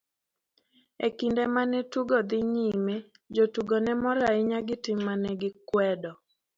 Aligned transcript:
E 1.05 1.07
kinde 1.17 1.43
mane 1.55 1.79
tugo 1.91 2.17
dhi 2.29 2.39
nyime, 2.53 2.95
jotugo 3.35 3.75
ne 3.85 3.93
mor 4.03 4.17
ahinya 4.29 4.59
gi 4.67 4.75
tim 4.83 4.99
mane 5.07 5.29
gikwedo. 5.41 6.11